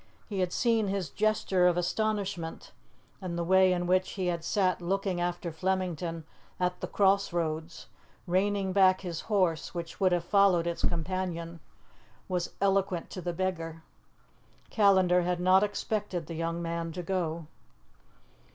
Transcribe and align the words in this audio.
He 0.27 0.39
had 0.39 0.51
seen 0.51 0.87
his 0.87 1.11
gesture 1.11 1.67
of 1.67 1.77
astonishment, 1.77 2.71
and 3.21 3.37
the 3.37 3.43
way 3.43 3.71
in 3.71 3.85
which 3.85 4.13
he 4.13 4.25
had 4.25 4.43
sat 4.43 4.81
looking 4.81 5.21
after 5.21 5.51
Flemington 5.51 6.23
at 6.59 6.81
the 6.81 6.87
cross 6.87 7.31
roads, 7.31 7.85
reining 8.25 8.73
back 8.73 9.01
his 9.01 9.21
horse, 9.21 9.75
which 9.75 9.99
would 9.99 10.11
have 10.11 10.25
followed 10.25 10.65
its 10.65 10.81
companion, 10.83 11.59
was 12.27 12.53
eloquent 12.59 13.11
to 13.11 13.21
the 13.21 13.31
beggar. 13.31 13.83
Callandar 14.71 15.21
had 15.21 15.39
not 15.39 15.61
expected 15.61 16.25
the 16.25 16.33
young 16.33 16.63
man 16.63 16.91
to 16.93 17.03
go. 17.03 17.45